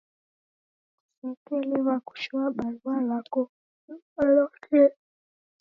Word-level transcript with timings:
Kusekeliw'a 1.17 1.95
kushoa 2.07 2.47
barua 2.57 2.95
rako 3.09 3.41
luma 3.85 4.23
lwa 4.33 4.45
kenyi. 4.63 4.95